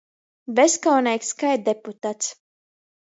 Bezkauneigs 0.59 1.29
kai 1.43 1.53
deputats. 1.67 2.33